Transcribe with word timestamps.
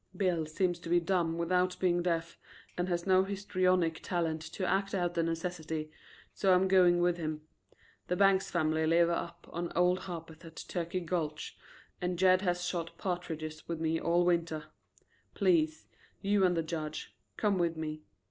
"Bill 0.17 0.47
seems 0.47 0.79
to 0.79 0.89
be 0.89 0.99
dumb 0.99 1.37
without 1.37 1.77
being 1.79 2.01
deaf 2.01 2.39
and 2.75 2.89
has 2.89 3.05
no 3.05 3.23
histrionic 3.23 3.99
talent 4.01 4.41
to 4.53 4.65
act 4.65 4.95
out 4.95 5.13
the 5.13 5.21
necessity, 5.21 5.91
so 6.33 6.55
I'm 6.55 6.67
going 6.67 7.01
with 7.01 7.17
him. 7.17 7.41
The 8.07 8.15
Bangs 8.15 8.49
family 8.49 8.87
live 8.87 9.11
up 9.11 9.47
on 9.51 9.71
old 9.75 9.99
Harpeth 9.99 10.43
at 10.43 10.63
Turkey 10.69 11.01
Gulch, 11.01 11.55
and 12.01 12.17
Jed 12.17 12.41
has 12.41 12.65
shot 12.65 12.97
partridges 12.97 13.67
with 13.67 13.79
me 13.79 13.99
all 13.99 14.25
winter. 14.25 14.63
Please, 15.35 15.85
you 16.19 16.45
and 16.45 16.57
the 16.57 16.63
Judge, 16.63 17.15
come 17.37 17.59
with 17.59 17.77
me. 17.77 18.01